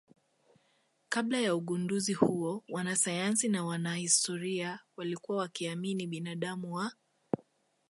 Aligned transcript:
Kabla 1.09 1.37
ya 1.41 1.55
ugunduzi 1.55 2.13
huo 2.13 2.63
wanasayansi 2.69 3.49
na 3.49 3.65
wanahistoria 3.65 4.79
walikuwa 4.97 5.37
wakiamini 5.37 6.07
binadamu 6.07 6.75
wa 6.75 6.91